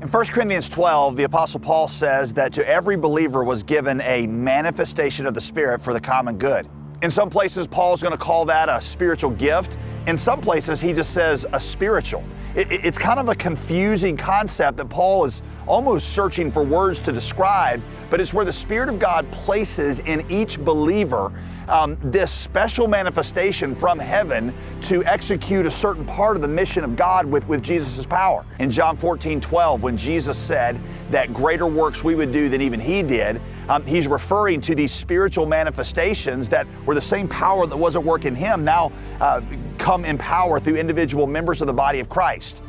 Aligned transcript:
In 0.00 0.06
1 0.06 0.26
Corinthians 0.26 0.68
12, 0.68 1.16
the 1.16 1.24
Apostle 1.24 1.58
Paul 1.58 1.88
says 1.88 2.32
that 2.34 2.52
to 2.52 2.68
every 2.68 2.96
believer 2.96 3.42
was 3.42 3.64
given 3.64 4.00
a 4.02 4.28
manifestation 4.28 5.26
of 5.26 5.34
the 5.34 5.40
Spirit 5.40 5.80
for 5.80 5.92
the 5.92 6.00
common 6.00 6.38
good. 6.38 6.68
In 7.02 7.10
some 7.10 7.28
places, 7.28 7.66
Paul's 7.66 8.00
going 8.00 8.12
to 8.12 8.18
call 8.18 8.44
that 8.44 8.68
a 8.68 8.80
spiritual 8.80 9.30
gift. 9.30 9.76
In 10.06 10.16
some 10.16 10.40
places, 10.40 10.80
he 10.80 10.92
just 10.92 11.12
says 11.12 11.46
a 11.52 11.58
spiritual. 11.58 12.22
It, 12.54 12.70
it, 12.70 12.84
it's 12.84 12.96
kind 12.96 13.18
of 13.18 13.28
a 13.28 13.34
confusing 13.34 14.16
concept 14.16 14.76
that 14.76 14.88
Paul 14.88 15.24
is 15.24 15.42
almost 15.68 16.14
searching 16.14 16.50
for 16.50 16.64
words 16.64 16.98
to 17.00 17.12
describe, 17.12 17.82
but 18.10 18.20
it's 18.20 18.34
where 18.34 18.44
the 18.44 18.52
Spirit 18.52 18.88
of 18.88 18.98
God 18.98 19.30
places 19.30 20.00
in 20.00 20.24
each 20.30 20.58
believer 20.58 21.32
um, 21.68 21.98
this 22.02 22.30
special 22.32 22.88
manifestation 22.88 23.74
from 23.74 23.98
heaven 23.98 24.54
to 24.82 25.04
execute 25.04 25.66
a 25.66 25.70
certain 25.70 26.04
part 26.04 26.36
of 26.36 26.42
the 26.42 26.48
mission 26.48 26.82
of 26.82 26.96
God 26.96 27.26
with, 27.26 27.46
with 27.46 27.62
Jesus' 27.62 28.06
power. 28.06 28.44
In 28.58 28.70
John 28.70 28.96
14, 28.96 29.40
12, 29.40 29.82
when 29.82 29.96
Jesus 29.96 30.38
said 30.38 30.80
that 31.10 31.34
greater 31.34 31.66
works 31.66 32.02
we 32.02 32.14
would 32.14 32.32
do 32.32 32.48
than 32.48 32.62
even 32.62 32.80
He 32.80 33.02
did, 33.02 33.40
um, 33.68 33.84
He's 33.84 34.06
referring 34.06 34.60
to 34.62 34.74
these 34.74 34.92
spiritual 34.92 35.46
manifestations 35.46 36.48
that 36.48 36.66
were 36.86 36.94
the 36.94 37.00
same 37.00 37.28
power 37.28 37.66
that 37.66 37.76
was 37.76 37.96
at 37.96 38.02
work 38.02 38.24
in 38.24 38.34
Him 38.34 38.64
now 38.64 38.90
uh, 39.20 39.42
come 39.76 40.04
in 40.04 40.16
power 40.16 40.58
through 40.58 40.76
individual 40.76 41.26
members 41.26 41.60
of 41.60 41.66
the 41.66 41.72
body 41.72 42.00
of 42.00 42.08
Christ. 42.08 42.62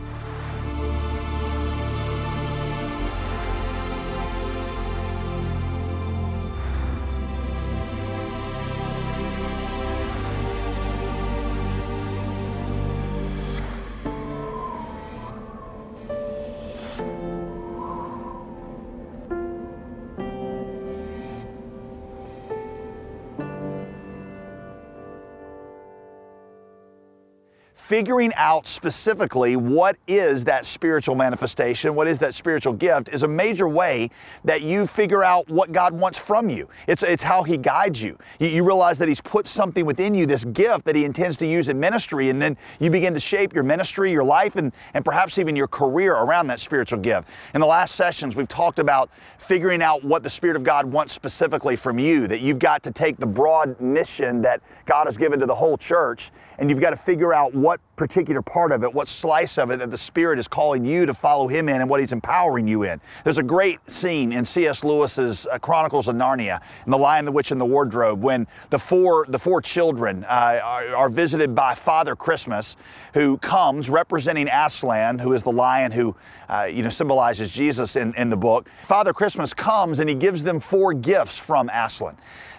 Figuring 27.90 28.32
out 28.35 28.68
specifically 28.68 29.55
what 29.55 29.98
is 30.07 30.43
that 30.43 30.63
spiritual 30.63 31.15
manifestation, 31.15 31.96
what 31.96 32.07
is 32.07 32.20
that 32.20 32.35
spiritual 32.35 32.71
gift, 32.71 33.09
is 33.09 33.23
a 33.23 33.27
major 33.27 33.68
way 33.68 34.12
that 34.43 34.62
you 34.62 34.85
figure 34.85 35.23
out 35.23 35.49
what 35.49 35.71
God 35.71 35.91
wants 35.91 36.20
from 36.20 36.51
you. 36.51 36.70
It's, 36.85 37.01
it's 37.01 37.23
how 37.23 37.41
He 37.41 37.57
guides 37.57 37.99
you. 37.99 38.15
you. 38.37 38.48
You 38.48 38.63
realize 38.63 38.99
that 38.99 39.07
He's 39.07 39.20
put 39.20 39.48
something 39.48 39.87
within 39.87 40.13
you, 40.13 40.27
this 40.27 40.46
gift 40.46 40.85
that 40.85 40.96
He 40.96 41.04
intends 41.04 41.35
to 41.37 41.48
use 41.48 41.68
in 41.68 41.79
ministry, 41.79 42.29
and 42.29 42.40
then 42.40 42.57
you 42.79 42.91
begin 42.91 43.15
to 43.15 43.20
shape 43.20 43.55
your 43.55 43.63
ministry, 43.63 44.12
your 44.12 44.24
life, 44.24 44.55
and, 44.55 44.71
and 44.93 45.03
perhaps 45.03 45.40
even 45.40 45.55
your 45.55 45.68
career 45.68 46.13
around 46.13 46.46
that 46.46 46.59
spiritual 46.59 46.99
gift. 46.99 47.27
In 47.55 47.59
the 47.59 47.65
last 47.65 47.96
sessions, 47.96 48.35
we've 48.35 48.48
talked 48.48 48.77
about 48.77 49.09
figuring 49.40 49.81
out 49.81 50.03
what 50.03 50.21
the 50.21 50.29
Spirit 50.29 50.55
of 50.55 50.63
God 50.63 50.85
wants 50.85 51.12
specifically 51.12 51.76
from 51.76 51.98
you, 51.98 52.27
that 52.27 52.41
you've 52.41 52.59
got 52.59 52.84
to 52.84 52.91
take 52.91 53.18
the 53.18 53.26
broad 53.26 53.81
mission 53.81 54.43
that 54.43 54.62
God 54.85 55.07
has 55.07 55.18
given 55.18 55.40
to 55.40 55.48
the 55.48 55.55
whole 55.55 55.76
church 55.76 56.29
and 56.60 56.70
you've 56.70 56.82
got 56.82 56.91
to 56.91 56.98
figure 56.98 57.34
out 57.34 57.54
what 57.54 57.79
particular 58.00 58.42
part 58.42 58.72
of 58.72 58.82
it, 58.84 58.92
what 58.94 59.10
slice 59.10 59.58
of 59.58 59.72
it 59.72 59.80
that 59.80 59.92
the 59.92 59.98
Spirit 59.98 60.40
is 60.40 60.48
calling 60.48 60.86
you 60.86 61.05
to 61.05 61.14
follow 61.14 61.50
Him 61.50 61.68
in 61.68 61.82
and 61.82 61.90
what 61.90 62.00
He's 62.00 62.14
empowering 62.14 62.66
you 62.66 62.84
in. 62.84 63.00
There's 63.26 63.38
a 63.38 63.44
great 63.44 63.78
scene 63.92 64.31
in 64.31 64.46
C.S. 64.46 64.86
Lewis's 64.86 65.46
uh, 65.46 65.59
Chronicles 65.59 66.08
of 66.08 66.16
Narnia, 66.16 66.62
in 66.86 66.92
The 66.92 66.97
Lion, 66.97 67.25
the 67.25 67.31
Witch, 67.34 67.52
and 67.52 67.59
the 67.59 67.66
Wardrobe, 67.66 68.24
when 68.24 68.47
the 68.70 68.80
four 68.80 69.25
the 69.28 69.38
four 69.38 69.62
children 69.62 70.24
uh, 70.24 70.62
are, 70.64 70.96
are, 70.96 71.09
visited 71.09 71.53
by 71.53 71.75
Father 71.75 72.16
Christmas, 72.16 72.78
who 73.14 73.38
comes 73.40 73.90
representing 73.90 74.47
Aslan, 74.47 75.20
who 75.20 75.34
is 75.34 75.44
the 75.44 75.52
lion 75.52 75.92
who 75.92 76.16
uh, 76.47 76.70
you 76.72 76.84
know 76.84 76.90
symbolizes 76.90 77.52
Jesus 77.52 77.97
in, 77.97 78.14
in 78.16 78.30
the 78.30 78.38
book. 78.38 78.70
Father 78.84 79.12
Christmas 79.12 79.53
comes 79.53 80.00
and 80.00 80.08
he 80.08 80.16
gives 80.16 80.42
them 80.42 80.62
four 80.62 80.94
gifts 80.94 81.38
from 81.38 81.70
Aslan. 81.74 82.16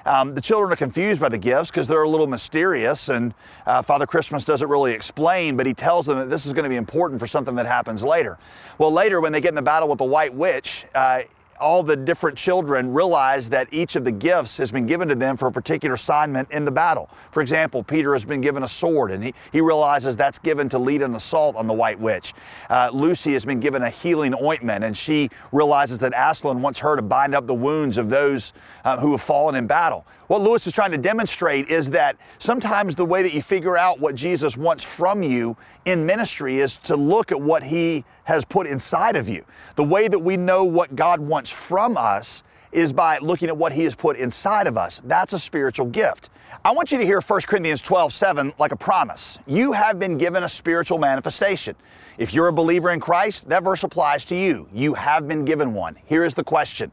Um, 0.06 0.34
the 0.34 0.40
children 0.40 0.72
are 0.72 0.76
confused 0.76 1.20
by 1.20 1.28
the 1.28 1.38
gifts 1.38 1.70
because 1.70 1.86
they're 1.86 2.02
a 2.02 2.08
little 2.08 2.26
mysterious, 2.26 3.08
and 3.08 3.34
uh, 3.66 3.82
Father 3.82 4.06
Christmas 4.06 4.44
doesn't 4.44 4.68
really 4.68 4.92
explain, 4.92 5.29
but 5.56 5.66
he 5.66 5.74
tells 5.74 6.06
them 6.06 6.18
that 6.18 6.30
this 6.30 6.46
is 6.46 6.52
going 6.52 6.64
to 6.64 6.68
be 6.68 6.76
important 6.76 7.20
for 7.20 7.26
something 7.26 7.54
that 7.54 7.66
happens 7.66 8.02
later. 8.02 8.38
Well, 8.78 8.92
later, 8.92 9.20
when 9.20 9.32
they 9.32 9.40
get 9.40 9.50
in 9.50 9.54
the 9.54 9.62
battle 9.62 9.88
with 9.88 9.98
the 9.98 10.04
White 10.04 10.34
Witch, 10.34 10.84
uh, 10.94 11.22
all 11.60 11.82
the 11.82 11.96
different 11.96 12.36
children 12.36 12.92
realize 12.92 13.48
that 13.50 13.68
each 13.72 13.96
of 13.96 14.04
the 14.04 14.12
gifts 14.12 14.56
has 14.56 14.72
been 14.72 14.86
given 14.86 15.08
to 15.08 15.14
them 15.14 15.36
for 15.36 15.48
a 15.48 15.52
particular 15.52 15.94
assignment 15.94 16.50
in 16.50 16.64
the 16.64 16.70
battle. 16.70 17.08
For 17.30 17.42
example, 17.42 17.82
Peter 17.82 18.12
has 18.12 18.24
been 18.24 18.40
given 18.40 18.62
a 18.62 18.68
sword, 18.68 19.12
and 19.12 19.22
he, 19.22 19.34
he 19.52 19.60
realizes 19.60 20.16
that's 20.16 20.38
given 20.38 20.68
to 20.70 20.78
lead 20.78 21.02
an 21.02 21.14
assault 21.14 21.56
on 21.56 21.66
the 21.66 21.74
White 21.74 21.98
Witch. 21.98 22.34
Uh, 22.68 22.90
Lucy 22.92 23.32
has 23.32 23.44
been 23.44 23.60
given 23.60 23.82
a 23.82 23.90
healing 23.90 24.34
ointment, 24.42 24.84
and 24.84 24.96
she 24.96 25.30
realizes 25.52 25.98
that 25.98 26.12
Aslan 26.16 26.62
wants 26.62 26.78
her 26.80 26.96
to 26.96 27.02
bind 27.02 27.34
up 27.34 27.46
the 27.46 27.54
wounds 27.54 27.98
of 27.98 28.10
those 28.10 28.52
uh, 28.84 28.98
who 28.98 29.12
have 29.12 29.22
fallen 29.22 29.54
in 29.54 29.66
battle. 29.66 30.06
What 30.26 30.42
Lewis 30.42 30.66
is 30.66 30.72
trying 30.72 30.92
to 30.92 30.98
demonstrate 30.98 31.68
is 31.68 31.90
that 31.90 32.16
sometimes 32.38 32.94
the 32.94 33.04
way 33.04 33.22
that 33.22 33.34
you 33.34 33.42
figure 33.42 33.76
out 33.76 34.00
what 34.00 34.14
Jesus 34.14 34.56
wants 34.56 34.84
from 34.84 35.22
you 35.22 35.56
in 35.84 36.06
ministry 36.06 36.60
is 36.60 36.76
to 36.78 36.96
look 36.96 37.32
at 37.32 37.40
what 37.40 37.62
he 37.62 38.04
has 38.30 38.44
put 38.44 38.66
inside 38.66 39.16
of 39.16 39.28
you. 39.28 39.44
The 39.74 39.84
way 39.84 40.08
that 40.08 40.18
we 40.18 40.36
know 40.36 40.64
what 40.64 40.94
God 40.94 41.20
wants 41.20 41.50
from 41.50 41.96
us 41.96 42.42
is 42.72 42.92
by 42.92 43.18
looking 43.18 43.48
at 43.48 43.56
what 43.56 43.72
he 43.72 43.82
has 43.82 43.96
put 43.96 44.16
inside 44.16 44.68
of 44.68 44.78
us. 44.78 45.02
That's 45.04 45.32
a 45.32 45.38
spiritual 45.38 45.86
gift. 45.86 46.30
I 46.64 46.70
want 46.70 46.92
you 46.92 46.98
to 46.98 47.04
hear 47.04 47.20
1 47.20 47.40
Corinthians 47.42 47.80
12, 47.80 48.12
7 48.12 48.52
like 48.58 48.70
a 48.70 48.76
promise. 48.76 49.38
You 49.46 49.72
have 49.72 49.98
been 49.98 50.16
given 50.16 50.44
a 50.44 50.48
spiritual 50.48 50.98
manifestation. 50.98 51.74
If 52.18 52.32
you're 52.32 52.48
a 52.48 52.52
believer 52.52 52.90
in 52.90 53.00
Christ, 53.00 53.48
that 53.48 53.64
verse 53.64 53.82
applies 53.82 54.24
to 54.26 54.36
you. 54.36 54.68
You 54.72 54.94
have 54.94 55.26
been 55.26 55.44
given 55.44 55.74
one. 55.74 55.96
Here 56.06 56.24
is 56.24 56.34
the 56.34 56.44
question 56.44 56.92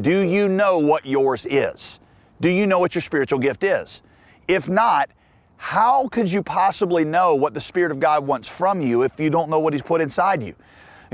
Do 0.00 0.20
you 0.20 0.48
know 0.48 0.78
what 0.78 1.06
yours 1.06 1.46
is? 1.46 2.00
Do 2.40 2.50
you 2.50 2.66
know 2.66 2.78
what 2.78 2.94
your 2.94 3.02
spiritual 3.02 3.38
gift 3.38 3.64
is? 3.64 4.02
If 4.48 4.68
not, 4.68 5.08
how 5.56 6.08
could 6.08 6.30
you 6.30 6.42
possibly 6.42 7.04
know 7.04 7.34
what 7.34 7.54
the 7.54 7.60
Spirit 7.60 7.90
of 7.90 8.00
God 8.00 8.26
wants 8.26 8.48
from 8.48 8.80
you 8.80 9.02
if 9.02 9.18
you 9.18 9.30
don't 9.30 9.50
know 9.50 9.58
what 9.58 9.72
He's 9.72 9.82
put 9.82 10.00
inside 10.00 10.42
you? 10.42 10.54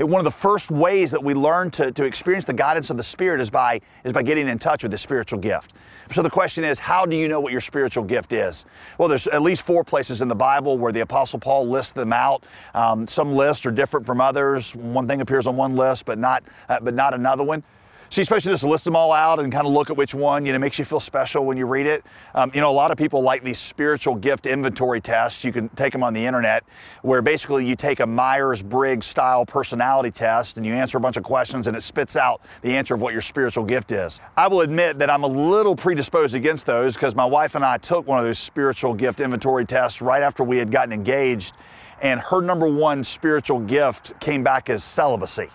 one 0.07 0.19
of 0.19 0.25
the 0.25 0.31
first 0.31 0.71
ways 0.71 1.11
that 1.11 1.23
we 1.23 1.33
learn 1.33 1.69
to, 1.71 1.91
to 1.91 2.05
experience 2.05 2.45
the 2.45 2.53
guidance 2.53 2.89
of 2.89 2.97
the 2.97 3.03
Spirit 3.03 3.41
is 3.41 3.49
by, 3.49 3.81
is 4.03 4.13
by 4.13 4.23
getting 4.23 4.47
in 4.47 4.57
touch 4.57 4.83
with 4.83 4.91
the 4.91 4.97
spiritual 4.97 5.39
gift. 5.39 5.73
So 6.13 6.21
the 6.21 6.29
question 6.29 6.63
is, 6.63 6.79
how 6.79 7.05
do 7.05 7.15
you 7.15 7.27
know 7.27 7.39
what 7.39 7.51
your 7.51 7.61
spiritual 7.61 8.03
gift 8.03 8.33
is? 8.33 8.65
Well, 8.97 9.07
there's 9.07 9.27
at 9.27 9.41
least 9.41 9.61
four 9.61 9.83
places 9.83 10.21
in 10.21 10.27
the 10.27 10.35
Bible 10.35 10.77
where 10.77 10.91
the 10.91 11.01
Apostle 11.01 11.39
Paul 11.39 11.67
lists 11.67 11.93
them 11.93 12.13
out. 12.13 12.43
Um, 12.73 13.07
some 13.07 13.35
lists 13.35 13.65
are 13.65 13.71
different 13.71 14.05
from 14.05 14.19
others. 14.19 14.75
One 14.75 15.07
thing 15.07 15.21
appears 15.21 15.47
on 15.47 15.55
one 15.55 15.75
list, 15.75 16.05
but 16.05 16.17
not, 16.17 16.43
uh, 16.67 16.79
but 16.81 16.93
not 16.93 17.13
another 17.13 17.43
one. 17.43 17.63
So 18.11 18.19
you're 18.19 18.25
supposed 18.25 18.43
to 18.43 18.49
just 18.49 18.65
list 18.65 18.83
them 18.83 18.93
all 18.93 19.13
out 19.13 19.39
and 19.39 19.49
kind 19.53 19.65
of 19.65 19.71
look 19.71 19.89
at 19.89 19.95
which 19.95 20.13
one, 20.13 20.45
you 20.45 20.51
know, 20.51 20.59
makes 20.59 20.77
you 20.77 20.83
feel 20.83 20.99
special 20.99 21.45
when 21.45 21.55
you 21.55 21.65
read 21.65 21.85
it. 21.85 22.03
Um, 22.35 22.51
you 22.53 22.59
know, 22.59 22.69
a 22.69 22.73
lot 22.73 22.91
of 22.91 22.97
people 22.97 23.21
like 23.21 23.41
these 23.41 23.57
spiritual 23.57 24.15
gift 24.15 24.47
inventory 24.47 24.99
tests. 24.99 25.45
You 25.45 25.53
can 25.53 25.69
take 25.69 25.93
them 25.93 26.03
on 26.03 26.13
the 26.13 26.25
internet 26.25 26.65
where 27.03 27.21
basically 27.21 27.65
you 27.65 27.77
take 27.77 28.01
a 28.01 28.05
Myers-Briggs 28.05 29.05
style 29.05 29.45
personality 29.45 30.11
test 30.11 30.57
and 30.57 30.65
you 30.65 30.73
answer 30.73 30.97
a 30.97 30.99
bunch 30.99 31.15
of 31.15 31.23
questions 31.23 31.67
and 31.67 31.77
it 31.77 31.83
spits 31.83 32.17
out 32.17 32.41
the 32.63 32.75
answer 32.75 32.93
of 32.93 33.01
what 33.01 33.13
your 33.13 33.21
spiritual 33.21 33.63
gift 33.63 33.93
is. 33.93 34.19
I 34.35 34.49
will 34.49 34.59
admit 34.59 34.99
that 34.99 35.09
I'm 35.09 35.23
a 35.23 35.27
little 35.27 35.77
predisposed 35.77 36.35
against 36.35 36.65
those 36.65 36.95
because 36.95 37.15
my 37.15 37.23
wife 37.23 37.55
and 37.55 37.63
I 37.63 37.77
took 37.77 38.07
one 38.07 38.19
of 38.19 38.25
those 38.25 38.39
spiritual 38.39 38.93
gift 38.93 39.21
inventory 39.21 39.63
tests 39.63 40.01
right 40.01 40.21
after 40.21 40.43
we 40.43 40.57
had 40.57 40.69
gotten 40.69 40.91
engaged 40.91 41.55
and 42.01 42.19
her 42.19 42.41
number 42.41 42.67
one 42.67 43.05
spiritual 43.05 43.61
gift 43.61 44.19
came 44.19 44.43
back 44.43 44.69
as 44.69 44.83
celibacy. 44.83 45.47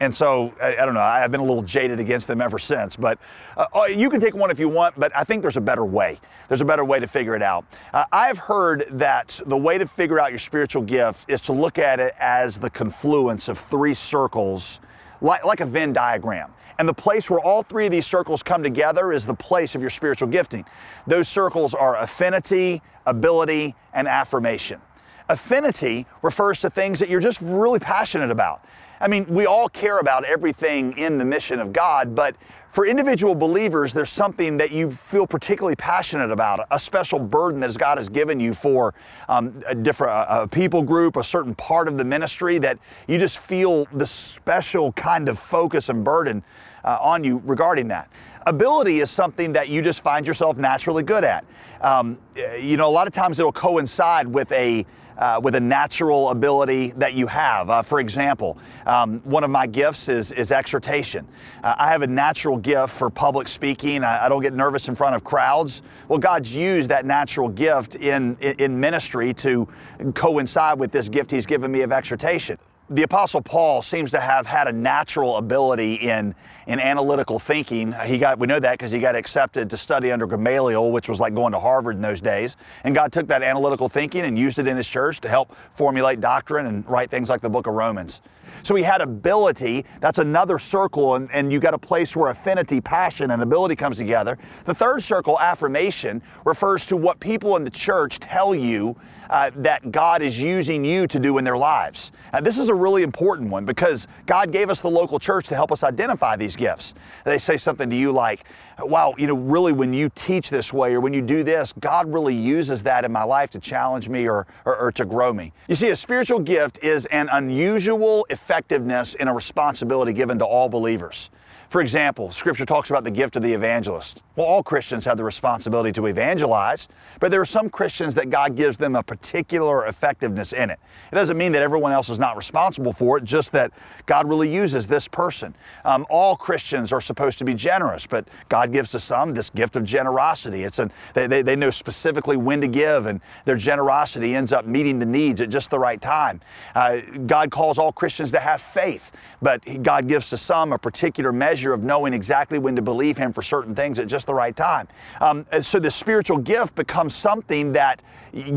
And 0.00 0.14
so, 0.14 0.52
I, 0.60 0.76
I, 0.76 0.84
don't 0.84 0.94
know, 0.94 1.00
I've 1.00 1.30
been 1.30 1.40
a 1.40 1.44
little 1.44 1.62
jaded 1.62 2.00
against 2.00 2.26
them 2.26 2.40
ever 2.40 2.58
since. 2.58 2.96
But 2.96 3.18
uh, 3.56 3.66
uh, 3.72 3.84
you 3.84 4.10
can 4.10 4.20
take 4.20 4.34
one 4.34 4.50
if 4.50 4.58
you 4.58 4.68
want, 4.68 4.98
but 4.98 5.16
I 5.16 5.24
think 5.24 5.42
there's 5.42 5.56
a 5.56 5.60
better 5.60 5.84
way. 5.84 6.18
There's 6.48 6.60
a 6.60 6.64
better 6.64 6.84
way 6.84 6.98
to 7.00 7.06
figure 7.06 7.36
it 7.36 7.42
out. 7.42 7.64
Uh, 7.92 8.04
I've 8.12 8.38
heard 8.38 8.86
that 8.90 9.40
the 9.46 9.56
way 9.56 9.78
to 9.78 9.86
figure 9.86 10.18
out 10.18 10.30
your 10.30 10.40
spiritual 10.40 10.82
gift 10.82 11.30
is 11.30 11.40
to 11.42 11.52
look 11.52 11.78
at 11.78 12.00
it 12.00 12.14
as 12.18 12.58
the 12.58 12.70
confluence 12.70 13.48
of 13.48 13.58
three 13.58 13.94
circles, 13.94 14.80
like, 15.20 15.44
like 15.44 15.60
a 15.60 15.66
Venn 15.66 15.92
diagram. 15.92 16.50
And 16.78 16.88
the 16.88 16.94
place 16.94 17.30
where 17.30 17.40
all 17.40 17.62
three 17.62 17.86
of 17.86 17.92
these 17.92 18.06
circles 18.06 18.42
come 18.42 18.62
together 18.62 19.12
is 19.12 19.24
the 19.24 19.34
place 19.34 19.76
of 19.76 19.80
your 19.80 19.90
spiritual 19.90 20.28
gifting. 20.28 20.64
Those 21.06 21.28
circles 21.28 21.72
are 21.72 21.96
affinity, 21.98 22.82
ability, 23.06 23.76
and 23.92 24.08
affirmation. 24.08 24.80
Affinity 25.28 26.06
refers 26.22 26.60
to 26.60 26.70
things 26.70 26.98
that 26.98 27.08
you're 27.08 27.20
just 27.20 27.40
really 27.40 27.78
passionate 27.78 28.30
about. 28.30 28.64
I 29.00 29.08
mean, 29.08 29.26
we 29.26 29.46
all 29.46 29.68
care 29.68 29.98
about 29.98 30.24
everything 30.24 30.96
in 30.96 31.18
the 31.18 31.24
mission 31.24 31.60
of 31.60 31.72
God, 31.72 32.14
but 32.14 32.36
for 32.70 32.86
individual 32.86 33.36
believers, 33.36 33.92
there's 33.92 34.10
something 34.10 34.56
that 34.56 34.72
you 34.72 34.90
feel 34.90 35.28
particularly 35.28 35.76
passionate 35.76 36.32
about, 36.32 36.66
a 36.72 36.80
special 36.80 37.20
burden 37.20 37.60
that 37.60 37.78
God 37.78 37.98
has 37.98 38.08
given 38.08 38.40
you 38.40 38.52
for 38.52 38.94
um, 39.28 39.60
a 39.68 39.76
different 39.76 40.26
a 40.28 40.48
people 40.48 40.82
group, 40.82 41.16
a 41.16 41.22
certain 41.22 41.54
part 41.54 41.86
of 41.86 41.98
the 41.98 42.04
ministry 42.04 42.58
that 42.58 42.78
you 43.06 43.16
just 43.16 43.38
feel 43.38 43.86
the 43.92 44.06
special 44.06 44.92
kind 44.94 45.28
of 45.28 45.38
focus 45.38 45.88
and 45.88 46.02
burden 46.02 46.42
uh, 46.84 46.98
on 47.00 47.22
you 47.22 47.40
regarding 47.44 47.86
that. 47.88 48.10
Ability 48.46 48.98
is 48.98 49.10
something 49.10 49.52
that 49.52 49.68
you 49.68 49.80
just 49.80 50.00
find 50.00 50.26
yourself 50.26 50.58
naturally 50.58 51.04
good 51.04 51.22
at. 51.22 51.44
Um, 51.80 52.18
you 52.60 52.76
know, 52.76 52.88
a 52.88 52.90
lot 52.90 53.06
of 53.06 53.12
times 53.12 53.38
it'll 53.38 53.52
coincide 53.52 54.26
with 54.26 54.50
a 54.50 54.84
uh, 55.18 55.40
with 55.42 55.54
a 55.54 55.60
natural 55.60 56.30
ability 56.30 56.92
that 56.96 57.14
you 57.14 57.26
have. 57.26 57.70
Uh, 57.70 57.82
for 57.82 58.00
example, 58.00 58.58
Um, 58.86 59.20
one 59.24 59.44
of 59.44 59.50
my 59.50 59.66
gifts 59.66 60.08
is, 60.08 60.30
is 60.32 60.52
exhortation. 60.52 61.26
Uh, 61.62 61.74
I 61.78 61.88
have 61.88 62.02
a 62.02 62.06
natural 62.06 62.58
gift 62.58 62.92
for 62.92 63.08
public 63.08 63.48
speaking. 63.48 64.04
I, 64.04 64.26
I, 64.26 64.28
don't 64.28 64.42
get 64.42 64.52
nervous 64.52 64.88
in 64.88 64.94
front 64.94 65.14
of 65.14 65.24
crowds. 65.24 65.80
Well, 66.08 66.18
God's 66.18 66.54
used 66.54 66.90
that 66.90 67.06
natural 67.06 67.48
gift 67.48 67.96
in, 67.96 68.36
in, 68.40 68.54
in 68.58 68.80
ministry 68.80 69.32
to 69.34 69.66
coincide 70.14 70.78
with 70.78 70.92
this 70.92 71.08
gift 71.08 71.30
He's 71.30 71.46
given 71.46 71.72
me 71.72 71.80
of 71.82 71.92
exhortation 71.92 72.58
the 72.90 73.02
Apostle 73.02 73.40
Paul 73.40 73.80
seems 73.80 74.10
to 74.10 74.20
have 74.20 74.46
had 74.46 74.68
a 74.68 74.72
natural 74.72 75.38
ability 75.38 75.94
in, 75.94 76.34
in 76.66 76.78
analytical 76.78 77.38
thinking. 77.38 77.92
He 78.04 78.18
got, 78.18 78.38
we 78.38 78.46
know 78.46 78.60
that 78.60 78.72
because 78.72 78.92
he 78.92 79.00
got 79.00 79.16
accepted 79.16 79.70
to 79.70 79.76
study 79.76 80.12
under 80.12 80.26
Gamaliel, 80.26 80.92
which 80.92 81.08
was 81.08 81.18
like 81.18 81.34
going 81.34 81.52
to 81.52 81.58
Harvard 81.58 81.96
in 81.96 82.02
those 82.02 82.20
days. 82.20 82.56
And 82.84 82.94
God 82.94 83.10
took 83.10 83.26
that 83.28 83.42
analytical 83.42 83.88
thinking 83.88 84.22
and 84.22 84.38
used 84.38 84.58
it 84.58 84.68
in 84.68 84.76
his 84.76 84.86
church 84.86 85.20
to 85.22 85.28
help 85.28 85.54
formulate 85.54 86.20
doctrine 86.20 86.66
and 86.66 86.86
write 86.86 87.10
things 87.10 87.30
like 87.30 87.40
the 87.40 87.50
book 87.50 87.66
of 87.66 87.72
Romans. 87.72 88.20
So 88.62 88.74
he 88.74 88.82
had 88.82 89.00
ability. 89.00 89.84
That's 90.00 90.18
another 90.18 90.58
circle, 90.58 91.16
and, 91.16 91.30
and 91.32 91.52
you 91.52 91.60
got 91.60 91.74
a 91.74 91.78
place 91.78 92.14
where 92.14 92.30
affinity, 92.30 92.80
passion, 92.80 93.30
and 93.30 93.42
ability 93.42 93.76
comes 93.76 93.96
together. 93.96 94.38
The 94.64 94.74
third 94.74 95.02
circle, 95.02 95.38
affirmation, 95.40 96.22
refers 96.44 96.86
to 96.86 96.96
what 96.96 97.20
people 97.20 97.56
in 97.56 97.64
the 97.64 97.70
church 97.70 98.18
tell 98.20 98.54
you 98.54 98.96
uh, 99.30 99.50
that 99.56 99.90
God 99.90 100.22
is 100.22 100.38
using 100.38 100.84
you 100.84 101.06
to 101.06 101.18
do 101.18 101.38
in 101.38 101.44
their 101.44 101.56
lives. 101.56 102.12
This 102.42 102.58
is 102.58 102.68
a 102.68 102.74
really 102.74 103.02
important 103.02 103.50
one 103.50 103.64
because 103.64 104.06
God 104.26 104.52
gave 104.52 104.70
us 104.70 104.80
the 104.80 104.90
local 104.90 105.18
church 105.18 105.46
to 105.48 105.54
help 105.54 105.72
us 105.72 105.82
identify 105.82 106.36
these 106.36 106.56
gifts. 106.56 106.94
They 107.24 107.38
say 107.38 107.56
something 107.56 107.88
to 107.90 107.96
you 107.96 108.12
like, 108.12 108.44
wow, 108.80 109.14
you 109.16 109.26
know, 109.26 109.34
really 109.34 109.72
when 109.72 109.92
you 109.92 110.10
teach 110.14 110.50
this 110.50 110.72
way 110.72 110.94
or 110.94 111.00
when 111.00 111.12
you 111.12 111.22
do 111.22 111.42
this, 111.42 111.72
God 111.80 112.12
really 112.12 112.34
uses 112.34 112.82
that 112.84 113.04
in 113.04 113.12
my 113.12 113.22
life 113.22 113.50
to 113.50 113.60
challenge 113.60 114.08
me 114.08 114.28
or, 114.28 114.46
or, 114.64 114.76
or 114.76 114.92
to 114.92 115.04
grow 115.04 115.32
me. 115.32 115.52
You 115.68 115.76
see, 115.76 115.90
a 115.90 115.96
spiritual 115.96 116.40
gift 116.40 116.82
is 116.82 117.06
an 117.06 117.28
unusual 117.32 118.26
effectiveness 118.30 119.14
and 119.14 119.28
a 119.28 119.32
responsibility 119.32 120.12
given 120.12 120.38
to 120.38 120.44
all 120.44 120.68
believers. 120.68 121.30
For 121.74 121.80
example, 121.80 122.30
Scripture 122.30 122.64
talks 122.64 122.90
about 122.90 123.02
the 123.02 123.10
gift 123.10 123.34
of 123.34 123.42
the 123.42 123.52
evangelist. 123.52 124.22
Well, 124.36 124.46
all 124.46 124.62
Christians 124.62 125.04
have 125.06 125.16
the 125.16 125.24
responsibility 125.24 125.90
to 125.92 126.06
evangelize, 126.06 126.86
but 127.18 127.32
there 127.32 127.40
are 127.40 127.44
some 127.44 127.68
Christians 127.68 128.14
that 128.14 128.30
God 128.30 128.54
gives 128.54 128.78
them 128.78 128.94
a 128.94 129.02
particular 129.02 129.86
effectiveness 129.86 130.52
in 130.52 130.70
it. 130.70 130.78
It 131.10 131.16
doesn't 131.16 131.36
mean 131.36 131.50
that 131.50 131.62
everyone 131.62 131.90
else 131.90 132.08
is 132.08 132.18
not 132.18 132.36
responsible 132.36 132.92
for 132.92 133.18
it, 133.18 133.24
just 133.24 133.50
that 133.52 133.72
God 134.06 134.28
really 134.28 134.52
uses 134.52 134.86
this 134.86 135.08
person. 135.08 135.52
Um, 135.84 136.06
all 136.10 136.36
Christians 136.36 136.92
are 136.92 137.00
supposed 137.00 137.38
to 137.38 137.44
be 137.44 137.54
generous, 137.54 138.06
but 138.06 138.28
God 138.48 138.72
gives 138.72 138.90
to 138.90 139.00
some 139.00 139.32
this 139.32 139.50
gift 139.50 139.74
of 139.74 139.82
generosity. 139.82 140.62
It's 140.62 140.80
they, 141.14 141.26
they, 141.26 141.42
they 141.42 141.56
know 141.56 141.70
specifically 141.70 142.36
when 142.36 142.60
to 142.60 142.68
give, 142.68 143.06
and 143.06 143.20
their 143.46 143.56
generosity 143.56 144.36
ends 144.36 144.52
up 144.52 144.64
meeting 144.64 145.00
the 145.00 145.06
needs 145.06 145.40
at 145.40 145.50
just 145.50 145.70
the 145.70 145.78
right 145.80 146.00
time. 146.00 146.40
Uh, 146.76 147.00
God 147.26 147.50
calls 147.50 147.78
all 147.78 147.90
Christians 147.90 148.30
to 148.32 148.40
have 148.40 148.60
faith, 148.60 149.10
but 149.42 149.60
God 149.82 150.06
gives 150.06 150.30
to 150.30 150.36
some 150.36 150.72
a 150.72 150.78
particular 150.78 151.32
measure 151.32 151.63
of 151.72 151.82
knowing 151.82 152.12
exactly 152.12 152.58
when 152.58 152.76
to 152.76 152.82
believe 152.82 153.16
Him 153.16 153.32
for 153.32 153.42
certain 153.42 153.74
things 153.74 153.98
at 153.98 154.06
just 154.06 154.26
the 154.26 154.34
right 154.34 154.54
time. 154.54 154.88
Um, 155.20 155.46
so 155.62 155.78
the 155.78 155.90
spiritual 155.90 156.38
gift 156.38 156.74
becomes 156.74 157.14
something 157.14 157.72
that 157.72 158.02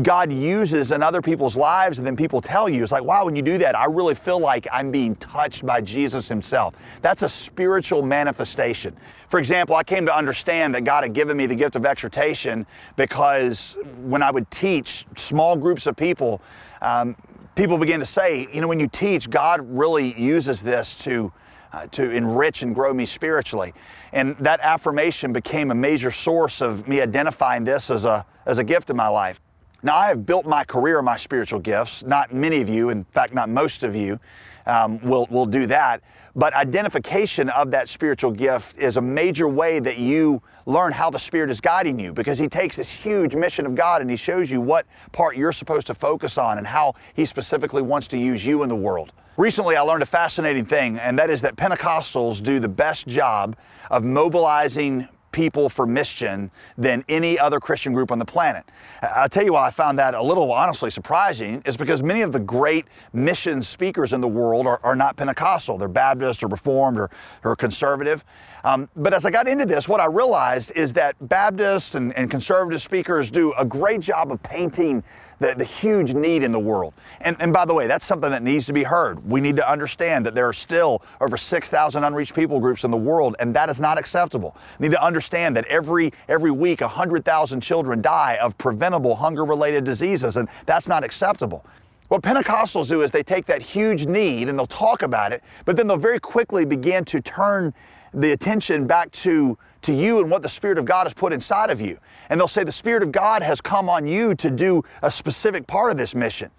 God 0.02 0.32
uses 0.32 0.90
in 0.90 1.02
other 1.02 1.22
people's 1.22 1.56
lives, 1.56 1.98
and 1.98 2.06
then 2.06 2.16
people 2.16 2.40
tell 2.40 2.68
you, 2.68 2.82
it's 2.82 2.92
like, 2.92 3.04
wow, 3.04 3.24
when 3.24 3.36
you 3.36 3.42
do 3.42 3.58
that, 3.58 3.76
I 3.76 3.86
really 3.86 4.14
feel 4.14 4.40
like 4.40 4.66
I'm 4.72 4.90
being 4.90 5.14
touched 5.16 5.64
by 5.64 5.80
Jesus 5.80 6.28
Himself. 6.28 6.74
That's 7.00 7.22
a 7.22 7.28
spiritual 7.28 8.02
manifestation. 8.02 8.96
For 9.28 9.38
example, 9.38 9.76
I 9.76 9.84
came 9.84 10.06
to 10.06 10.16
understand 10.16 10.74
that 10.74 10.84
God 10.84 11.04
had 11.04 11.12
given 11.12 11.36
me 11.36 11.46
the 11.46 11.54
gift 11.54 11.76
of 11.76 11.86
exhortation 11.86 12.66
because 12.96 13.76
when 14.00 14.22
I 14.22 14.30
would 14.30 14.50
teach 14.50 15.06
small 15.16 15.56
groups 15.56 15.86
of 15.86 15.96
people, 15.96 16.40
um, 16.82 17.14
people 17.54 17.76
began 17.76 18.00
to 18.00 18.06
say, 18.06 18.46
you 18.52 18.60
know, 18.60 18.68
when 18.68 18.80
you 18.80 18.88
teach, 18.88 19.28
God 19.28 19.60
really 19.62 20.18
uses 20.20 20.62
this 20.62 20.94
to 21.04 21.32
uh, 21.72 21.86
to 21.88 22.10
enrich 22.10 22.62
and 22.62 22.74
grow 22.74 22.92
me 22.92 23.06
spiritually. 23.06 23.72
And 24.12 24.36
that 24.38 24.60
affirmation 24.60 25.32
became 25.32 25.70
a 25.70 25.74
major 25.74 26.10
source 26.10 26.60
of 26.60 26.88
me 26.88 27.00
identifying 27.00 27.64
this 27.64 27.90
as 27.90 28.04
a, 28.04 28.24
as 28.46 28.58
a 28.58 28.64
gift 28.64 28.90
in 28.90 28.96
my 28.96 29.08
life. 29.08 29.40
Now, 29.80 29.96
I 29.96 30.08
have 30.08 30.26
built 30.26 30.44
my 30.44 30.64
career 30.64 30.98
on 30.98 31.04
my 31.04 31.16
spiritual 31.16 31.60
gifts. 31.60 32.02
Not 32.02 32.34
many 32.34 32.60
of 32.60 32.68
you, 32.68 32.90
in 32.90 33.04
fact, 33.04 33.32
not 33.32 33.48
most 33.48 33.84
of 33.84 33.94
you, 33.94 34.18
um, 34.66 34.98
will, 35.02 35.28
will 35.30 35.46
do 35.46 35.68
that. 35.68 36.02
But 36.34 36.52
identification 36.54 37.48
of 37.48 37.70
that 37.70 37.88
spiritual 37.88 38.32
gift 38.32 38.76
is 38.76 38.96
a 38.96 39.00
major 39.00 39.48
way 39.48 39.78
that 39.78 39.96
you 39.96 40.42
learn 40.66 40.92
how 40.92 41.10
the 41.10 41.18
Spirit 41.18 41.48
is 41.48 41.60
guiding 41.60 41.98
you 41.98 42.12
because 42.12 42.38
He 42.38 42.48
takes 42.48 42.74
this 42.74 42.90
huge 42.90 43.36
mission 43.36 43.66
of 43.66 43.76
God 43.76 44.00
and 44.00 44.10
He 44.10 44.16
shows 44.16 44.50
you 44.50 44.60
what 44.60 44.84
part 45.12 45.36
you're 45.36 45.52
supposed 45.52 45.86
to 45.86 45.94
focus 45.94 46.38
on 46.38 46.58
and 46.58 46.66
how 46.66 46.94
He 47.14 47.24
specifically 47.24 47.82
wants 47.82 48.08
to 48.08 48.18
use 48.18 48.44
you 48.44 48.64
in 48.64 48.68
the 48.68 48.76
world. 48.76 49.12
Recently, 49.36 49.76
I 49.76 49.82
learned 49.82 50.02
a 50.02 50.06
fascinating 50.06 50.64
thing, 50.64 50.98
and 50.98 51.16
that 51.20 51.30
is 51.30 51.40
that 51.42 51.54
Pentecostals 51.54 52.42
do 52.42 52.58
the 52.58 52.68
best 52.68 53.06
job 53.06 53.56
of 53.92 54.02
mobilizing 54.02 55.08
people 55.32 55.68
for 55.68 55.86
mission 55.86 56.50
than 56.76 57.04
any 57.08 57.38
other 57.38 57.60
Christian 57.60 57.92
group 57.92 58.10
on 58.10 58.18
the 58.18 58.24
planet. 58.24 58.64
I'll 59.02 59.28
tell 59.28 59.44
you 59.44 59.52
why 59.52 59.66
I 59.66 59.70
found 59.70 59.98
that 59.98 60.14
a 60.14 60.22
little 60.22 60.50
honestly 60.52 60.90
surprising 60.90 61.62
is 61.66 61.76
because 61.76 62.02
many 62.02 62.22
of 62.22 62.32
the 62.32 62.40
great 62.40 62.86
mission 63.12 63.62
speakers 63.62 64.12
in 64.12 64.20
the 64.20 64.28
world 64.28 64.66
are, 64.66 64.80
are 64.82 64.96
not 64.96 65.16
Pentecostal. 65.16 65.78
They're 65.78 65.88
Baptist 65.88 66.42
or 66.42 66.48
Reformed 66.48 66.98
or, 66.98 67.10
or 67.44 67.56
conservative. 67.56 68.24
Um, 68.64 68.88
but 68.96 69.14
as 69.14 69.24
I 69.24 69.30
got 69.30 69.46
into 69.46 69.66
this, 69.66 69.88
what 69.88 70.00
I 70.00 70.06
realized 70.06 70.72
is 70.76 70.92
that 70.94 71.16
Baptist 71.28 71.94
and, 71.94 72.16
and 72.16 72.30
conservative 72.30 72.82
speakers 72.82 73.30
do 73.30 73.52
a 73.58 73.64
great 73.64 74.00
job 74.00 74.32
of 74.32 74.42
painting 74.42 75.02
the, 75.40 75.54
the 75.56 75.64
huge 75.64 76.14
need 76.14 76.42
in 76.42 76.52
the 76.52 76.58
world. 76.58 76.94
And, 77.20 77.36
and 77.40 77.52
by 77.52 77.64
the 77.64 77.74
way, 77.74 77.86
that's 77.86 78.04
something 78.04 78.30
that 78.30 78.42
needs 78.42 78.66
to 78.66 78.72
be 78.72 78.82
heard. 78.82 79.24
We 79.28 79.40
need 79.40 79.56
to 79.56 79.70
understand 79.70 80.26
that 80.26 80.34
there 80.34 80.48
are 80.48 80.52
still 80.52 81.02
over 81.20 81.36
6,000 81.36 82.04
unreached 82.04 82.34
people 82.34 82.60
groups 82.60 82.84
in 82.84 82.90
the 82.90 82.96
world, 82.96 83.36
and 83.38 83.54
that 83.54 83.68
is 83.68 83.80
not 83.80 83.98
acceptable. 83.98 84.56
We 84.78 84.88
need 84.88 84.94
to 84.94 85.04
understand 85.04 85.56
that 85.56 85.66
every, 85.66 86.12
every 86.28 86.50
week 86.50 86.80
100,000 86.80 87.60
children 87.60 88.02
die 88.02 88.38
of 88.40 88.56
preventable 88.58 89.16
hunger 89.16 89.44
related 89.44 89.84
diseases, 89.84 90.36
and 90.36 90.48
that's 90.66 90.88
not 90.88 91.04
acceptable. 91.04 91.64
What 92.08 92.22
Pentecostals 92.22 92.88
do 92.88 93.02
is 93.02 93.10
they 93.10 93.22
take 93.22 93.44
that 93.46 93.60
huge 93.60 94.06
need 94.06 94.48
and 94.48 94.58
they'll 94.58 94.66
talk 94.66 95.02
about 95.02 95.32
it, 95.32 95.42
but 95.66 95.76
then 95.76 95.86
they'll 95.86 95.98
very 95.98 96.18
quickly 96.18 96.64
begin 96.64 97.04
to 97.06 97.20
turn 97.20 97.74
the 98.14 98.32
attention 98.32 98.86
back 98.86 99.10
to 99.12 99.58
to 99.82 99.92
you 99.92 100.20
and 100.20 100.30
what 100.30 100.42
the 100.42 100.48
Spirit 100.48 100.78
of 100.78 100.84
God 100.84 101.06
has 101.06 101.14
put 101.14 101.32
inside 101.32 101.70
of 101.70 101.80
you. 101.80 101.98
And 102.28 102.40
they'll 102.40 102.48
say, 102.48 102.64
The 102.64 102.72
Spirit 102.72 103.02
of 103.02 103.12
God 103.12 103.42
has 103.42 103.60
come 103.60 103.88
on 103.88 104.06
you 104.06 104.34
to 104.36 104.50
do 104.50 104.82
a 105.02 105.10
specific 105.10 105.66
part 105.66 105.90
of 105.90 105.96
this 105.96 106.14
mission. 106.14 106.50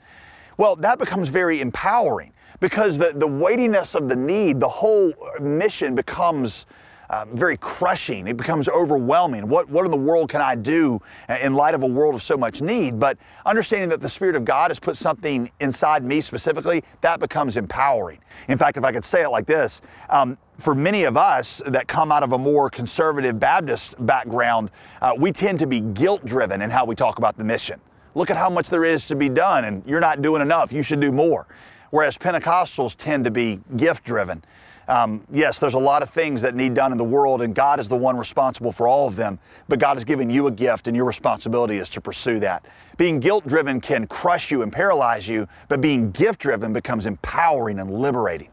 Well, 0.58 0.76
that 0.78 1.00
becomes 1.00 1.30
very 1.30 1.62
empowering 1.62 2.34
because 2.60 2.98
the, 2.98 3.14
the 3.16 3.28
weightiness 3.28 3.96
of 3.96 4.10
the 4.10 4.16
need, 4.16 4.60
the 4.60 4.70
whole 4.70 5.14
mission 5.40 5.96
becomes 5.96 6.66
uh, 7.10 7.26
very 7.34 7.58
crushing. 7.58 8.28
It 8.28 8.38
becomes 8.38 8.68
overwhelming. 8.68 9.48
What, 9.48 9.70
what 9.70 9.86
in 9.86 9.92
the 9.92 9.98
world 9.98 10.30
can 10.30 10.42
I 10.42 10.56
do 10.56 11.02
in 11.42 11.54
light 11.54 11.74
of 11.74 11.84
a 11.84 11.88
world 11.88 12.16
of 12.16 12.22
so 12.22 12.38
much 12.38 12.62
need? 12.62 13.00
But 13.00 13.18
understanding 13.46 13.90
that 13.90 14.02
the 14.02 14.10
Spirit 14.10 14.36
of 14.36 14.46
God 14.46 14.72
has 14.72 14.80
put 14.80 14.96
something 14.96 15.52
inside 15.60 16.04
me 16.04 16.22
specifically, 16.22 16.84
that 17.02 17.20
becomes 17.20 17.58
empowering. 17.58 18.20
In 18.48 18.58
fact, 18.58 18.78
if 18.78 18.84
I 18.84 18.92
could 18.92 19.06
say 19.06 19.24
it 19.24 19.30
like 19.30 19.46
this, 19.46 19.82
um, 20.10 20.38
for 20.58 20.76
many 20.76 21.06
of 21.06 21.18
us 21.18 21.62
that 21.66 21.88
come 21.88 22.12
out 22.12 22.22
of 22.22 22.34
a 22.34 22.38
more 22.38 22.70
conservative 22.70 23.40
Baptist 23.40 23.96
background, 24.06 24.72
uh, 25.02 25.14
we 25.18 25.32
tend 25.32 25.60
to 25.60 25.68
be 25.68 25.80
guilt 25.80 26.26
driven 26.26 26.62
in 26.62 26.70
how 26.70 26.86
we 26.86 26.96
talk 26.96 27.18
about 27.18 27.38
the 27.38 27.44
mission. 27.44 27.80
Look 28.16 28.30
at 28.30 28.38
how 28.38 28.50
much 28.50 28.70
there 28.70 28.84
is 28.84 29.06
to 29.08 29.16
be 29.16 29.30
done, 29.30 29.66
and 29.66 29.84
you're 29.86 30.00
not 30.00 30.22
doing 30.22 30.42
enough. 30.42 30.74
You 30.74 30.84
should 30.84 31.00
do 31.00 31.12
more. 31.12 31.48
Whereas 31.92 32.18
Pentecostals 32.18 32.96
tend 32.96 33.24
to 33.26 33.32
be 33.32 33.60
gift 33.78 34.04
driven. 34.04 34.44
Um, 34.90 35.24
yes, 35.32 35.60
there's 35.60 35.76
a 35.76 35.80
lot 35.80 36.02
of 36.02 36.10
things 36.10 36.42
that 36.42 36.56
need 36.56 36.74
done 36.74 36.92
in 36.92 36.98
the 36.98 37.04
world, 37.04 37.44
and 37.44 37.54
God 37.54 37.80
is 37.80 37.88
the 37.88 37.96
one 37.96 38.18
responsible 38.18 38.72
for 38.72 38.88
all 38.88 39.08
of 39.08 39.16
them. 39.16 39.38
But 39.68 39.78
God 39.78 39.98
has 39.98 40.04
given 40.04 40.32
you 40.32 40.48
a 40.48 40.52
gift, 40.52 40.88
and 40.88 40.98
your 40.98 41.06
responsibility 41.06 41.78
is 41.78 41.90
to 41.90 42.02
pursue 42.02 42.40
that. 42.40 42.66
Being 42.98 43.20
guilt 43.20 43.46
driven 43.46 43.80
can 43.80 44.08
crush 44.08 44.50
you 44.50 44.64
and 44.64 44.74
paralyze 44.74 45.28
you, 45.28 45.48
but 45.68 45.80
being 45.80 46.10
gift 46.10 46.40
driven 46.40 46.74
becomes 46.74 47.06
empowering 47.06 47.78
and 47.78 47.94
liberating. 47.94 48.50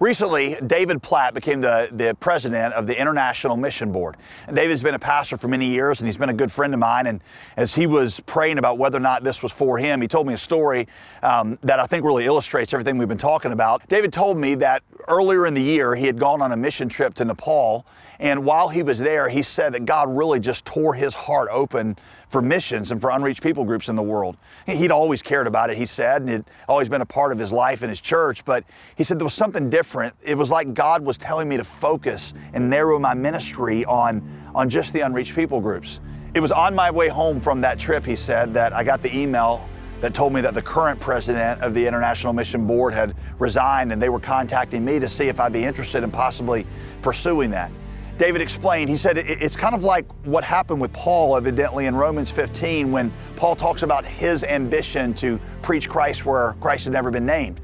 Recently, 0.00 0.56
David 0.66 1.02
Platt 1.02 1.34
became 1.34 1.60
the, 1.60 1.88
the 1.92 2.16
president 2.18 2.74
of 2.74 2.88
the 2.88 3.00
International 3.00 3.56
Mission 3.56 3.92
Board. 3.92 4.16
And 4.48 4.56
David's 4.56 4.82
been 4.82 4.96
a 4.96 4.98
pastor 4.98 5.36
for 5.36 5.46
many 5.46 5.66
years, 5.66 6.00
and 6.00 6.08
he's 6.08 6.16
been 6.16 6.30
a 6.30 6.34
good 6.34 6.50
friend 6.50 6.74
of 6.74 6.80
mine. 6.80 7.06
And 7.06 7.22
as 7.56 7.74
he 7.74 7.86
was 7.86 8.18
praying 8.26 8.58
about 8.58 8.76
whether 8.76 8.96
or 8.96 9.00
not 9.00 9.22
this 9.22 9.40
was 9.40 9.52
for 9.52 9.78
him, 9.78 10.00
he 10.00 10.08
told 10.08 10.26
me 10.26 10.34
a 10.34 10.38
story 10.38 10.88
um, 11.22 11.60
that 11.62 11.78
I 11.78 11.86
think 11.86 12.04
really 12.04 12.26
illustrates 12.26 12.72
everything 12.72 12.98
we've 12.98 13.06
been 13.06 13.16
talking 13.16 13.52
about. 13.52 13.88
David 13.88 14.12
told 14.12 14.36
me 14.36 14.56
that 14.56 14.82
earlier 15.06 15.46
in 15.46 15.54
the 15.54 15.62
year, 15.62 15.94
he 15.94 16.06
had 16.06 16.18
gone 16.18 16.42
on 16.42 16.50
a 16.50 16.56
mission 16.56 16.88
trip 16.88 17.14
to 17.14 17.24
Nepal. 17.24 17.86
And 18.18 18.44
while 18.44 18.68
he 18.68 18.82
was 18.82 18.98
there, 18.98 19.28
he 19.28 19.42
said 19.42 19.74
that 19.74 19.84
God 19.84 20.10
really 20.10 20.40
just 20.40 20.64
tore 20.64 20.94
his 20.94 21.14
heart 21.14 21.48
open 21.52 21.96
for 22.34 22.42
missions 22.42 22.90
and 22.90 23.00
for 23.00 23.10
unreached 23.10 23.44
people 23.44 23.64
groups 23.64 23.88
in 23.88 23.94
the 23.94 24.02
world. 24.02 24.36
He'd 24.66 24.90
always 24.90 25.22
cared 25.22 25.46
about 25.46 25.70
it, 25.70 25.76
he 25.76 25.86
said, 25.86 26.22
and 26.22 26.30
it 26.30 26.48
always 26.68 26.88
been 26.88 27.00
a 27.00 27.06
part 27.06 27.30
of 27.30 27.38
his 27.38 27.52
life 27.52 27.82
and 27.82 27.88
his 27.88 28.00
church. 28.00 28.44
But 28.44 28.64
he 28.96 29.04
said 29.04 29.20
there 29.20 29.24
was 29.24 29.34
something 29.34 29.70
different. 29.70 30.16
It 30.20 30.36
was 30.36 30.50
like 30.50 30.74
God 30.74 31.04
was 31.04 31.16
telling 31.16 31.48
me 31.48 31.56
to 31.58 31.62
focus 31.62 32.34
and 32.52 32.68
narrow 32.68 32.98
my 32.98 33.14
ministry 33.14 33.84
on, 33.84 34.20
on 34.52 34.68
just 34.68 34.92
the 34.92 35.02
unreached 35.02 35.36
people 35.36 35.60
groups. 35.60 36.00
It 36.34 36.40
was 36.40 36.50
on 36.50 36.74
my 36.74 36.90
way 36.90 37.06
home 37.06 37.40
from 37.40 37.60
that 37.60 37.78
trip, 37.78 38.04
he 38.04 38.16
said, 38.16 38.52
that 38.54 38.72
I 38.72 38.82
got 38.82 39.00
the 39.00 39.16
email 39.16 39.68
that 40.00 40.12
told 40.12 40.32
me 40.32 40.40
that 40.40 40.54
the 40.54 40.62
current 40.62 40.98
president 40.98 41.62
of 41.62 41.72
the 41.72 41.86
International 41.86 42.32
Mission 42.32 42.66
Board 42.66 42.94
had 42.94 43.14
resigned 43.38 43.92
and 43.92 44.02
they 44.02 44.08
were 44.08 44.18
contacting 44.18 44.84
me 44.84 44.98
to 44.98 45.08
see 45.08 45.28
if 45.28 45.38
I'd 45.38 45.52
be 45.52 45.62
interested 45.62 46.02
in 46.02 46.10
possibly 46.10 46.66
pursuing 47.00 47.50
that. 47.52 47.70
David 48.16 48.42
explained, 48.42 48.88
he 48.88 48.96
said 48.96 49.18
it's 49.18 49.56
kind 49.56 49.74
of 49.74 49.82
like 49.82 50.10
what 50.24 50.44
happened 50.44 50.80
with 50.80 50.92
Paul, 50.92 51.36
evidently, 51.36 51.86
in 51.86 51.96
Romans 51.96 52.30
15, 52.30 52.92
when 52.92 53.12
Paul 53.34 53.56
talks 53.56 53.82
about 53.82 54.04
his 54.04 54.44
ambition 54.44 55.12
to 55.14 55.40
preach 55.62 55.88
Christ 55.88 56.24
where 56.24 56.52
Christ 56.60 56.84
had 56.84 56.92
never 56.92 57.10
been 57.10 57.26
named. 57.26 57.60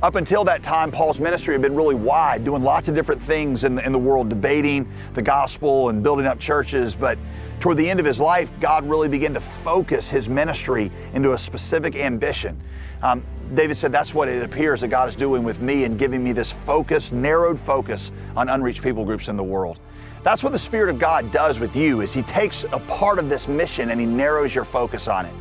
Up 0.00 0.14
until 0.14 0.44
that 0.44 0.62
time, 0.62 0.92
Paul's 0.92 1.18
ministry 1.18 1.54
had 1.54 1.62
been 1.62 1.74
really 1.74 1.96
wide, 1.96 2.44
doing 2.44 2.62
lots 2.62 2.86
of 2.86 2.94
different 2.94 3.20
things 3.20 3.64
in 3.64 3.74
the, 3.74 3.84
in 3.84 3.90
the 3.90 3.98
world, 3.98 4.28
debating 4.28 4.88
the 5.14 5.22
gospel 5.22 5.88
and 5.88 6.04
building 6.04 6.24
up 6.24 6.38
churches. 6.38 6.94
But 6.94 7.18
toward 7.58 7.78
the 7.78 7.90
end 7.90 7.98
of 7.98 8.06
his 8.06 8.20
life, 8.20 8.52
God 8.60 8.88
really 8.88 9.08
began 9.08 9.34
to 9.34 9.40
focus 9.40 10.06
his 10.06 10.28
ministry 10.28 10.92
into 11.14 11.32
a 11.32 11.38
specific 11.38 11.96
ambition. 11.96 12.60
Um, 13.02 13.24
David 13.54 13.76
said, 13.76 13.90
That's 13.90 14.14
what 14.14 14.28
it 14.28 14.40
appears 14.44 14.82
that 14.82 14.88
God 14.88 15.08
is 15.08 15.16
doing 15.16 15.42
with 15.42 15.60
me 15.60 15.82
and 15.82 15.98
giving 15.98 16.22
me 16.22 16.30
this 16.30 16.52
focus, 16.52 17.10
narrowed 17.10 17.58
focus 17.58 18.12
on 18.36 18.48
unreached 18.48 18.82
people 18.82 19.04
groups 19.04 19.26
in 19.26 19.36
the 19.36 19.42
world. 19.42 19.80
That's 20.22 20.44
what 20.44 20.52
the 20.52 20.60
Spirit 20.60 20.90
of 20.90 21.00
God 21.00 21.32
does 21.32 21.58
with 21.58 21.74
you 21.74 22.02
is 22.02 22.12
He 22.12 22.22
takes 22.22 22.62
a 22.62 22.78
part 22.86 23.18
of 23.18 23.28
this 23.28 23.48
mission 23.48 23.90
and 23.90 23.98
He 23.98 24.06
narrows 24.06 24.54
your 24.54 24.64
focus 24.64 25.08
on 25.08 25.26
it. 25.26 25.34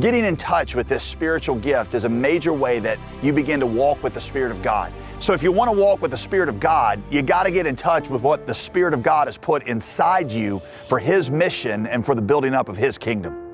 Getting 0.00 0.24
in 0.24 0.36
touch 0.36 0.74
with 0.74 0.88
this 0.88 1.04
spiritual 1.04 1.54
gift 1.54 1.94
is 1.94 2.02
a 2.02 2.08
major 2.08 2.52
way 2.52 2.80
that 2.80 2.98
you 3.22 3.32
begin 3.32 3.60
to 3.60 3.66
walk 3.66 4.02
with 4.02 4.14
the 4.14 4.20
Spirit 4.20 4.50
of 4.50 4.60
God. 4.60 4.92
So 5.20 5.32
if 5.32 5.44
you 5.44 5.52
want 5.52 5.70
to 5.70 5.76
walk 5.80 6.02
with 6.02 6.10
the 6.10 6.18
Spirit 6.18 6.48
of 6.48 6.58
God, 6.58 7.00
you 7.08 7.22
got 7.22 7.44
to 7.44 7.52
get 7.52 7.66
in 7.66 7.76
touch 7.76 8.08
with 8.08 8.22
what 8.22 8.48
the 8.48 8.54
Spirit 8.54 8.94
of 8.94 9.04
God 9.04 9.28
has 9.28 9.38
put 9.38 9.68
inside 9.68 10.32
you 10.32 10.60
for 10.88 10.98
His 10.98 11.30
mission 11.30 11.86
and 11.86 12.04
for 12.04 12.16
the 12.16 12.20
building 12.20 12.52
up 12.52 12.68
of 12.68 12.76
His 12.76 12.98
kingdom. 12.98 13.45